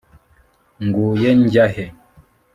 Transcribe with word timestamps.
nguye 0.85 1.29
njya 1.39 1.65
he? 1.73 1.85